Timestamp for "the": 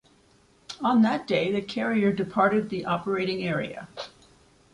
1.51-1.61, 2.69-2.85